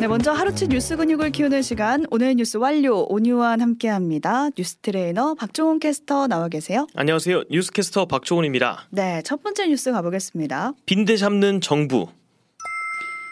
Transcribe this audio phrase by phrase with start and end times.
[0.00, 4.50] 네, 먼저 하루치 뉴스 근육을 키우는 시간 오늘 뉴스 완료 오뉴완 함께합니다.
[4.50, 6.86] 뉴스 트레이너 박종훈 캐스터 나와 계세요.
[6.94, 7.44] 안녕하세요.
[7.50, 8.86] 뉴스 캐스터 박종훈입니다.
[8.90, 10.72] 네, 첫 번째 뉴스 가보겠습니다.
[10.86, 12.06] 빈대 잡는 정부.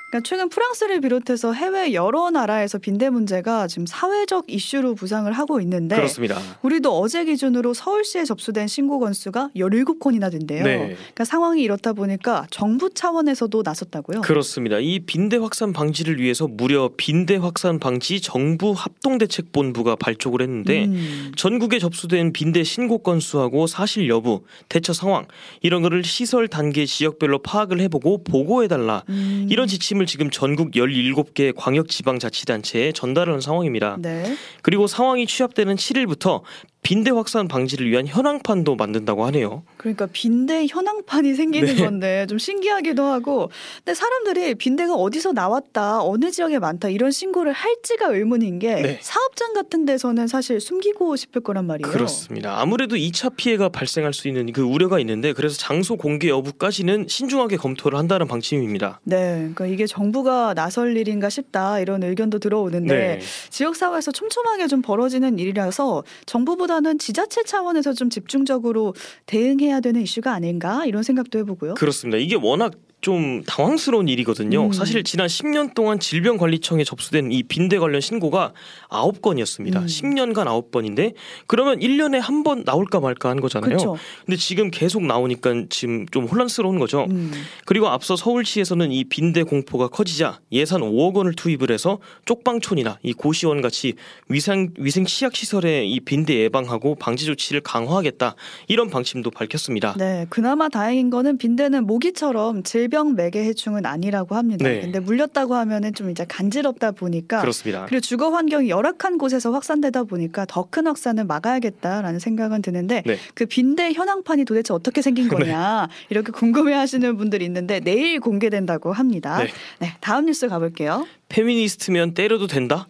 [0.08, 5.96] 그러니까 최근 프랑스를 비롯해서 해외 여러 나라에서 빈대 문제가 지금 사회적 이슈로 부상을 하고 있는데
[5.96, 6.38] 그렇습니다.
[6.62, 10.62] 우리도 어제 기준으로 서울시에 접수된 신고 건수가 17건이나 된대요.
[10.62, 10.78] 네.
[10.78, 14.20] 그러니까 상황이 이렇다 보니까 정부 차원에서도 나섰다고요.
[14.20, 14.78] 그렇습니다.
[14.78, 20.84] 이 빈대 확산 방지를 위해서 무려 빈대 확산 방지 정부 합동 대책 본부가 발족을 했는데
[20.84, 21.32] 음.
[21.36, 25.26] 전국에 접수된 빈대 신고 건수하고 사실 여부, 대처 상황
[25.62, 29.48] 이런 거를 시설 단계 지역별로 파악을 해보고 보고해달라 음.
[29.50, 33.96] 이런 지침 을 지금 전국 17개 광역지방자치단체에 전달을 한 상황입니다.
[33.98, 34.36] 네.
[34.62, 36.42] 그리고 상황이 취합되는 7일부터
[36.86, 39.64] 빈대 확산 방지를 위한 현황판도 만든다고 하네요.
[39.76, 41.82] 그러니까 빈대 현황판이 생기는 네.
[41.82, 48.10] 건데 좀 신기하기도 하고 근데 사람들이 빈대가 어디서 나왔다 어느 지역에 많다 이런 신고를 할지가
[48.10, 48.98] 의문인 게 네.
[49.02, 51.92] 사업장 같은 데서는 사실 숨기고 싶을 거란 말이에요.
[51.92, 52.60] 그렇습니다.
[52.60, 57.98] 아무래도 2차 피해가 발생할 수 있는 그 우려가 있는데 그래서 장소 공개 여부까지는 신중하게 검토를
[57.98, 59.00] 한다는 방침입니다.
[59.02, 63.20] 네, 그러니까 이게 정부가 나설 일인가 싶다 이런 의견도 들어오는데 네.
[63.50, 70.32] 지역 사회에서 촘촘하게 좀 벌어지는 일이라서 정부보다 는 지자체 차원에서 좀 집중적으로 대응해야 되는 이슈가
[70.32, 71.74] 아닌가 이런 생각도 해보고요.
[71.74, 72.18] 그렇습니다.
[72.18, 74.66] 이게 워낙 좀 당황스러운 일이거든요.
[74.66, 74.72] 음.
[74.72, 78.52] 사실 지난 10년 동안 질병관리청에 접수된 이 빈대 관련 신고가
[78.88, 79.76] 9건이었습니다.
[79.76, 79.86] 음.
[79.86, 81.14] 10년간 9번인데
[81.46, 83.68] 그러면 1년에 한 번 나올까 말까 한 거잖아요.
[83.68, 83.96] 그렇죠.
[84.24, 87.06] 근데 지금 계속 나오니까 지금 좀 혼란스러운 거죠.
[87.10, 87.32] 음.
[87.64, 93.62] 그리고 앞서 서울시에서는 이 빈대 공포가 커지자 예산 5억 원을 투입을 해서 쪽방촌이나 이 고시원
[93.62, 93.94] 같이
[94.28, 98.36] 위생 위생 취약 시설에 이 빈대 예방하고 방지 조치를 강화하겠다
[98.68, 99.94] 이런 방침도 밝혔습니다.
[99.98, 104.68] 네, 그나마 다행인 거는 빈대는 모기처럼 질병 매개 해충은 아니라고 합니다.
[104.68, 104.80] 네.
[104.80, 107.86] 근데 물렸다고 하면은 좀 이제 간지럽다 보니까 그렇습니다.
[107.86, 113.16] 그리고 주거 환경이 열악한 곳에서 확산되다 보니까 더 큰 확산은 막아야겠다라는 생각은 드는데 네.
[113.34, 119.38] 그 빈대 현황판이 도대체 어떻게 생긴 거냐 이렇게 궁금해하시는 분들이 있는데 내일 공개된다고 합니다.
[119.38, 119.48] 네.
[119.78, 121.06] 네, 다음 뉴스 가볼게요.
[121.28, 122.88] 페미니스트면 때려도 된다?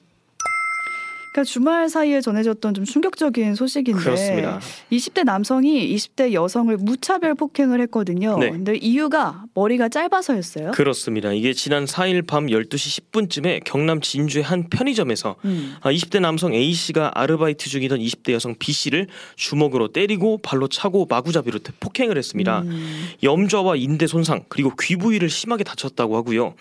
[1.37, 4.59] 그러니까 주말 사이에 전해졌던 좀 충격적인 소식인데 그렇습니다.
[4.91, 8.39] 20대 남성이 20대 여성을 무차별 폭행을 했거든요.
[8.39, 8.49] 네.
[8.51, 10.71] 근데 이유가 머리가 짧아서였어요.
[10.71, 11.35] 그렇습니다.
[11.35, 15.77] 이게 지난 4일 밤 12시 10분쯤에 경남 진주의 한 편의점에서 음.
[15.83, 21.07] 아, 20대 남성 A 씨가 아르바이트 중이던 20대 여성 B 씨를 주먹으로 때리고 발로 차고
[21.11, 22.63] 마구잡이로 폭행을 했습니다.
[22.63, 23.09] 음.
[23.23, 26.55] 염좌와 인대 손상 그리고 귀 부위를 심하게 다쳤다고 하고요.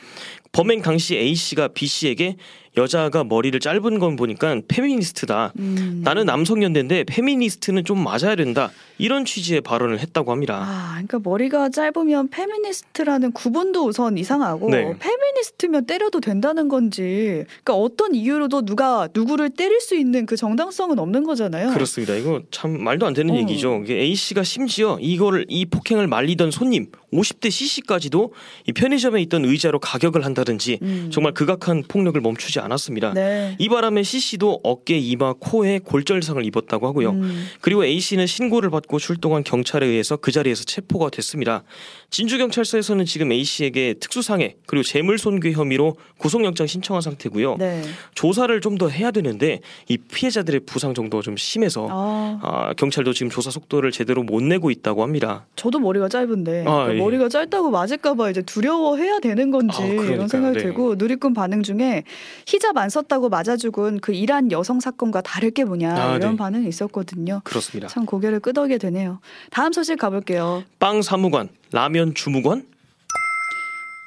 [0.55, 2.37] 범행 당시 A 씨가 B 씨에게
[2.77, 5.51] 여자가 머리를 짧은 건 보니까 페미니스트다.
[5.59, 6.01] 음.
[6.01, 8.71] 나는 남성 연대인데 페미니스트는 좀 맞아야 된다.
[8.97, 10.63] 이런 취지의 발언을 했다고 합니다.
[10.65, 14.95] 아, 그러니까 머리가 짧으면 페미니스트라는 구분도 우선 이상하고 네.
[14.97, 21.23] 페미니스트면 때려도 된다는 건지, 그러니까 어떤 이유로도 누가 누구를 때릴 수 있는 그 정당성은 없는
[21.23, 21.71] 거잖아요.
[21.73, 22.15] 그렇습니다.
[22.15, 23.37] 이거 참 말도 안 되는 어.
[23.37, 23.83] 얘기죠.
[23.87, 28.33] A 씨가 심지어 이거를 이 폭행을 말리던 손님 50대 C 씨까지도
[28.67, 31.09] 이 편의점에 있던 의자로 가격을 한다든지 음.
[31.11, 33.13] 정말 극악한 폭력을 멈추지 않았습니다.
[33.13, 33.55] 네.
[33.59, 37.11] 이 바람에 C 씨도 어깨, 이마, 코에 골절상을 입었다고 하고요.
[37.11, 37.47] 음.
[37.61, 41.63] 그리고 A 씨는 신고를 받고 출동한 경찰에 의해서 그 자리에서 체포가 됐습니다.
[42.11, 47.55] 진주 경찰서에서는 지금 A 씨에게 특수상해 그리고 재물손괴 혐의로 구속영장 신청한 상태고요.
[47.57, 47.81] 네.
[48.13, 53.29] 조사를 좀 더 해야 되는데 이 피해자들의 부상 정도가 좀 심해서 아, 아, 경찰도 지금
[53.29, 55.45] 조사 속도를 제대로 못 내고 있다고 합니다.
[55.55, 56.95] 저도 머리가 짧은데 아, 예.
[56.97, 59.85] 머리가 짧다고 맞을까봐 이제 두려워해야 되는 건지 아.
[59.85, 60.63] 이런 생각이 네.
[60.63, 62.03] 들고 누리꾼 반응 중에
[62.45, 66.37] 히잡 안 썼다고 맞아 죽은 그 이란 여성 사건과 다를 게 뭐냐 아, 이런 네.
[66.37, 67.41] 반응이 있었거든요.
[67.45, 67.87] 그렇습니다.
[67.87, 69.19] 참 고개를 끄덕이게 되네요.
[69.51, 70.63] 다음 소식 가볼게요.
[70.79, 72.65] 빵 사무관, 라면 주무관?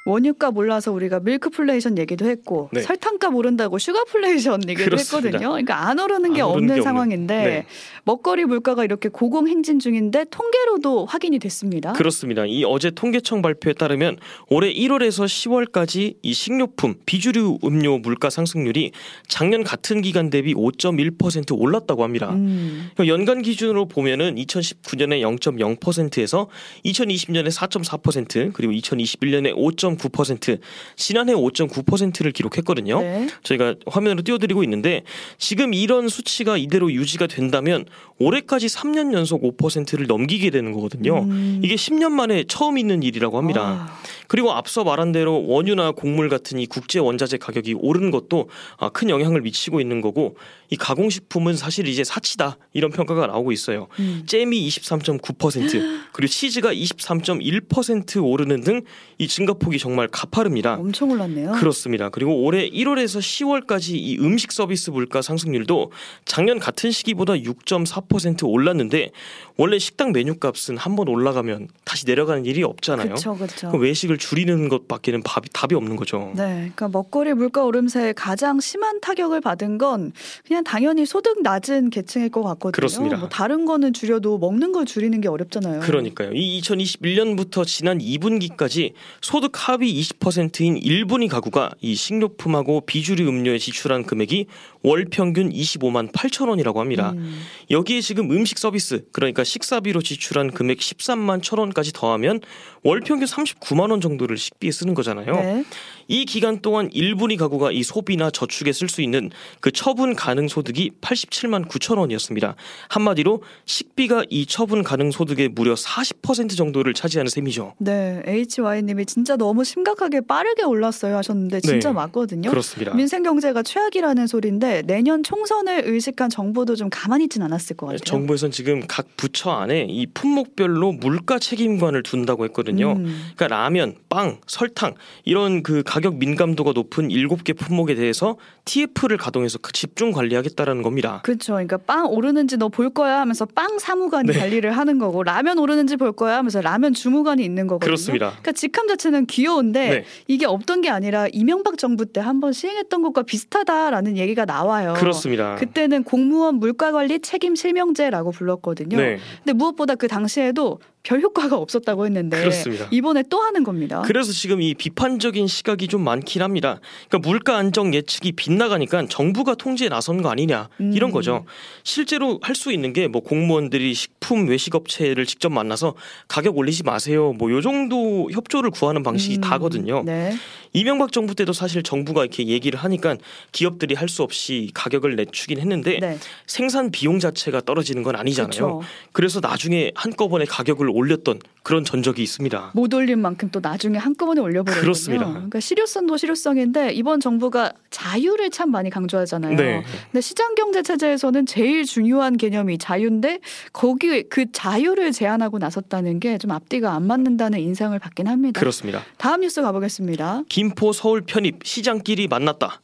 [0.08, 2.80] 원유값 올라서 우리가 밀크플레이션 얘기도 했고 네.
[2.80, 5.28] 설탕값 오른다고 슈가플레이션 얘기도 그렇습니다.
[5.28, 5.50] 했거든요.
[5.50, 6.82] 그러니까 안 오르는 게 안 없는 게.
[6.82, 7.66] 상황인데 네.
[8.04, 11.92] 먹거리 물가가 이렇게 고공행진 중인데 통계로도 확인이 됐습니다.
[11.92, 12.46] 그렇습니다.
[12.46, 14.16] 이 어제 통계청 발표에 따르면
[14.48, 18.93] 올해 1월에서 10월까지 이 식료품, 비주류 음료 물가 상승률이
[19.28, 22.31] 작년 같은 기간 대비 5.1% 올랐다고 합니다.
[22.31, 26.49] 음, 그러니까 연간 기준으로 보면은 2019년에 0.0%에서
[26.84, 29.52] 2020년에 4.4% 그리고 2021년에
[29.99, 30.59] 5.9%
[30.97, 33.00] 지난해 5.9%를 기록했거든요.
[33.00, 33.29] 네.
[33.43, 35.03] 저희가 화면으로 띄워드리고 있는데
[35.39, 37.85] 지금 이런 수치가 이대로 유지가 된다면
[38.19, 41.23] 올해까지 3년 연속 5%를 넘기게 되는 거거든요.
[41.23, 41.61] 음.
[41.62, 43.89] 이게 10년 만에 처음 있는 일이라고 합니다.
[43.91, 48.88] 아, 그리고 앞서 말한 대로 원유나 곡물 같은 이 국제 원자재 가격이 오르는 것도 아,
[48.90, 50.36] 큰 영향을 미치고 있는 거고
[50.70, 53.88] 이 가공식품은 사실 이제 사치다 이런 평가가 나오고 있어요.
[53.98, 54.22] 음.
[54.26, 58.82] 잼이 23.9% 그리고 치즈가 23.1% 오르는 등
[59.20, 60.75] 이 증가폭이 정말 가파릅니다.
[60.75, 61.52] 엄청 올랐네요.
[61.52, 62.08] 그렇습니다.
[62.08, 65.90] 그리고 올해 1월에서 10월까지 이 음식 서비스 물가 상승률도
[66.25, 69.10] 작년 같은 시기보다 6.4% 올랐는데
[69.56, 73.06] 원래 식당 메뉴값은 한 번 올라가면 다시 내려가는 일이 없잖아요.
[73.08, 73.69] 그렇죠, 그렇죠.
[73.69, 73.82] 그럼
[74.19, 76.32] 외식을 줄이는 것밖에는 답이, 답이 없는 거죠.
[76.35, 80.12] 네, 그러니까 먹거리 물가 오름세에 가장 심한 타격을 받은 건
[80.47, 82.73] 그냥 당연히 소득 낮은 계층일 것 같거든요.
[82.73, 83.17] 그렇습니다.
[83.17, 85.81] 뭐 다른 거는 줄여도 먹는 걸 줄이는 게 어렵잖아요.
[85.81, 86.32] 그러니까요.
[86.35, 88.93] 이 2021년부터 지난 2분기까지
[89.23, 94.47] 소득 하위 20%인 1분위 가구가 이 식료품하고 비주류 음료에 지출한 금액이
[94.82, 97.12] 월 평균 25만 8천 원이라고 합니다.
[97.12, 97.41] 음,
[97.71, 102.41] 여기에 지금 음식 서비스 그러니까 식사비로 지출한 금액 13만 천 원까지 더하면
[102.82, 105.34] 월 평균 39만 원 정도 를 식비에 쓰는 거잖아요.
[105.37, 105.64] 네.
[106.08, 110.93] 이 기간 동안 1분위 가구가 이 소비나 저축에 쓸 수 있는 그 처분 가능 소득이
[111.02, 112.55] 87만 9천 원이었습니다.
[112.88, 117.75] 한마디로 식비가 이 처분 가능 소득의 무려 40% 정도를 차지하는 셈이죠.
[117.78, 121.94] 네, HY님이 진짜 너무 심각하게 빠르게 올랐어요 하셨는데 진짜 네.
[121.94, 122.49] 맞거든요.
[122.50, 122.94] 그렇습니다.
[122.94, 127.99] 민생 경제가 최악이라는 소리인데 내년 총선을 의식한 정부도 좀 가만히 있진 않았을 것 같아요.
[127.99, 132.93] 정부에서는 지금 각 부처 안에 이 품목별로 물가 책임관을 둔다고 했거든요.
[132.93, 134.94] 음, 그러니까 라면, 빵, 설탕
[135.25, 141.21] 이런 그 가격 민감도가 높은 일곱 개 품목에 대해서 TF를 가동해서 그 집중 관리하겠다라는 겁니다.
[141.25, 141.55] 그렇죠.
[141.55, 144.39] 그러니까 빵 오르는지 너 볼 거야 하면서 빵 사무관이 네.
[144.39, 147.87] 관리를 하는 거고 라면 오르는지 볼 거야 하면서 라면 주무관이 있는 거거든요.
[147.87, 148.29] 그렇습니다.
[148.29, 150.05] 그러니까 직함 자체는 귀여운데 네.
[150.29, 154.95] 이게 없던 게 아니라 이명박 정부 때 한번 시행했던 것과 비슷하다라는 얘기가 나와요.
[154.97, 155.56] 그렇습니다.
[155.56, 158.97] 그때는 공무원 물가 관리 책임 실명제라고 불렀거든요.
[158.97, 162.87] 네, 근데 무엇보다 그 당시에도 별 효과가 없었다고 했는데 그렇습니다.
[162.90, 164.02] 이번에 또 하는 겁니다.
[164.05, 166.81] 그래서 지금 이 비판적인 시각이 좀 많긴 합니다.
[167.08, 171.12] 그러니까 물가 안정 예측이 빗나가니까 정부가 통제에 나선 거 아니냐 이런 음.
[171.12, 171.46] 거죠.
[171.82, 175.94] 실제로 할 수 있는 게 뭐 공무원들이 식 품 외식 업체를 직접 만나서
[176.28, 177.32] 가격 올리지 마세요.
[177.32, 180.02] 뭐 요 정도 협조를 구하는 방식이 음, 다거든요.
[180.04, 180.34] 네.
[180.75, 183.16] 이명박 정부 때도 사실 정부가 이렇게 얘기를 하니까
[183.52, 186.19] 기업들이 할 수 없이 가격을 내추긴 했는데 네.
[186.46, 188.50] 생산 비용 자체가 떨어지는 건 아니잖아요.
[188.50, 188.82] 그렇죠.
[189.12, 192.70] 그래서 나중에 한꺼번에 가격을 올렸던 그런 전적이 있습니다.
[192.75, 194.81] 못 올린 만큼 또 나중에 한꺼번에 올려버렸거든요.
[194.81, 195.26] 그렇습니다.
[195.26, 199.56] 그러니까 실효성도 실효성인데 이번 정부가 자유를 참 많이 강조하잖아요.
[199.56, 199.82] 네.
[200.10, 203.40] 근데 시장 경제 체제에서는 제일 중요한 개념이 자유인데
[203.72, 208.61] 거기 그 자유를 제한하고 나섰다는 게 좀 앞뒤가 안 맞는다는 인상을 받긴 합니다.
[208.61, 209.02] 그렇습니다.
[209.16, 210.43] 다음 뉴스 가보겠습니다.
[210.49, 212.81] 김포 서울 편입 시장끼리 만났다.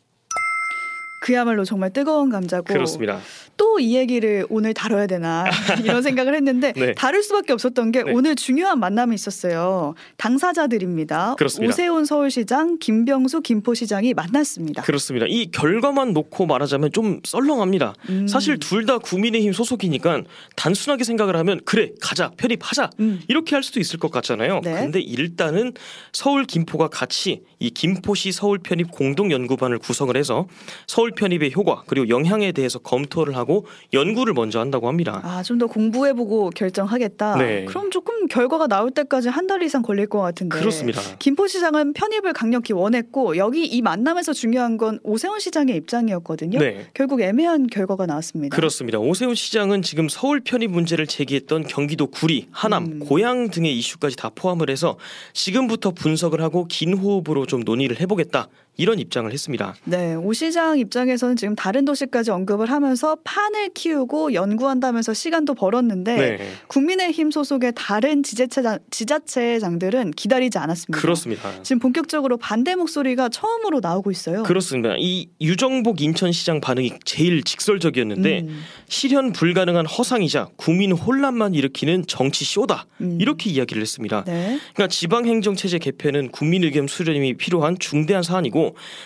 [1.29, 3.19] 그야말로 정말 뜨거운 감자고 그렇습니다.
[3.57, 5.45] 또 이 얘기를 오늘 다뤄야 되나
[5.83, 6.95] 이런 생각을 했는데 네.
[6.95, 8.13] 다룰 수밖에 없었던 게 네.
[8.13, 9.95] 오늘 중요한 만남이 있었어요.
[10.17, 11.35] 당사자들입니다.
[11.37, 11.73] 그렇습니다.
[11.73, 14.83] 오세훈 서울시장, 김병수 김포시장이 만났습니다.
[14.83, 15.27] 그렇습니다.
[15.29, 17.95] 이 결과만 놓고 말하자면 좀 썰렁합니다.
[18.11, 18.27] 음.
[18.29, 20.25] 사실 둘 다 국민의힘 소속이니까
[20.57, 23.23] 단순하게 생각을 하면 그래 가자 편입하자 음.
[23.29, 24.61] 이렇게 할 수도 있을 것 같잖아요.
[24.63, 24.75] 네.
[24.75, 25.73] 근데 일단은
[26.13, 30.47] 서울 김포가 같이 이 김포시 서울 편입 공동 연구반을 구성을 해서
[30.87, 35.21] 서울 편입의 효과 그리고 영향에 대해서 검토를 하고 연구를 먼저 한다고 합니다.
[35.25, 37.37] 아, 좀 더 공부해보고 결정하겠다.
[37.37, 37.65] 네.
[37.67, 40.59] 그럼 조금 결과가 나올 때까지 한 달 이상 걸릴 것 같은데.
[40.59, 41.01] 그렇습니다.
[41.19, 46.59] 김포시장은 편입을 강력히 원했고 여기 이 만남에서 중요한 건 오세훈 시장의 입장이었거든요.
[46.59, 46.87] 네.
[46.95, 48.57] 결국 애매한 결과가 나왔습니다.
[48.57, 48.99] 그렇습니다.
[48.99, 52.99] 오세훈 시장은 지금 서울 편입 문제를 제기했던 경기도 구리, 하남, 음.
[53.01, 54.97] 고양 등의 이슈까지 다 포함을 해서
[55.35, 59.75] 지금부터 분석을 하고 긴 호흡으로 좀 논의를 해보겠다 이런 입장을 했습니다.
[59.85, 66.39] 네, 오 시장 입장에서는 지금 다른 도시까지 언급을 하면서 판을 키우고 연구한다면서 시간도 벌었는데 네,
[66.67, 71.01] 국민의힘 소속의 다른 지자체장, 지자체장들은 기다리지 않았습니다.
[71.01, 71.63] 그렇습니다.
[71.63, 74.43] 지금 본격적으로 반대 목소리가 처음으로 나오고 있어요.
[74.43, 74.95] 그렇습니다.
[74.99, 82.87] 이 유정복 인천시장 반응이 제일 직설적이었는데 음, 실현 불가능한 허상이자 국민 혼란만 일으키는 정치 쇼다
[83.01, 83.19] 음.
[83.21, 84.25] 이렇게 이야기를 했습니다.
[84.25, 84.59] 네.
[84.75, 88.64] 그러니까 지방 행정 체제 개편은 국민 의견 수렴이 필요한 중대한 사안이고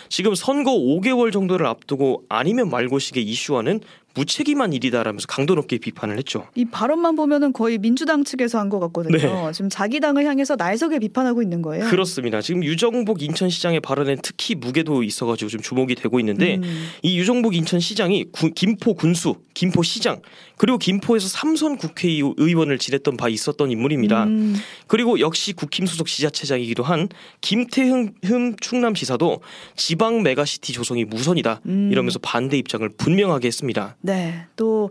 [0.09, 3.81] 지금 선거 5개월 정도를 앞두고 아니면 말고식의 이슈화는
[4.15, 6.47] 무책임한 일이다라면서 강도 높게 비판을 했죠.
[6.55, 9.17] 이 발언만 보면은 거의 민주당 측에서 한 것 같거든요.
[9.17, 9.51] 네.
[9.51, 11.85] 지금 자기 당을 향해서 날석에 비판하고 있는 거예요.
[11.89, 12.39] 그렇습니다.
[12.41, 18.25] 지금 유정복 인천시장의 발언엔 특히 무게도 있어가지고 좀 주목이 되고 있는데 음, 이 유정복 인천시장이
[18.31, 20.21] 구- 김포 군수, 김포 시장
[20.57, 24.25] 그리고 김포에서 삼선 국회의원을 지냈던 바 있었던 인물입니다.
[24.25, 24.55] 음,
[24.87, 27.07] 그리고 역시 국힘 소속 지자체장이기도 한
[27.41, 29.41] 김태흠 흠 충남지사도
[29.75, 31.89] 지방 메가시티 조성이 우선이다 음.
[31.91, 33.95] 이러면서 반대 입장을 분명하게 했습니다.
[34.01, 34.08] 네.
[34.55, 34.89] 또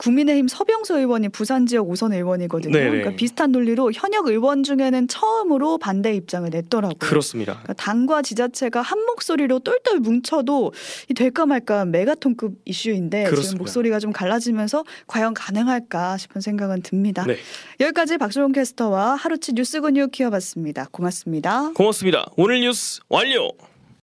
[0.00, 2.72] 국민의힘 서병수 의원이 부산 지역 5선 의원이거든요.
[2.72, 2.90] 네네.
[2.90, 6.96] 그러니까 비슷한 논리로 현역 의원 중에는 처음으로 반대 입장을 냈더라고요.
[6.98, 7.52] 그렇습니다.
[7.52, 10.72] 그러니까 당과 지자체가 한 목소리로 똘똘 뭉쳐도
[11.10, 13.58] 이 될까 말까 메가톤급 이슈인데 지금 그렇습니다.
[13.58, 17.24] 목소리가 좀 갈라지면서 과연 가능할까 싶은 생각은 듭니다.
[17.26, 17.36] 네.
[17.78, 20.88] 여기까지 박수홍 캐스터와 하루치 뉴스 근육 키워봤습니다.
[20.92, 21.72] 고맙습니다.
[21.74, 22.26] 고맙습니다.
[22.36, 23.50] 오늘 뉴스 완료.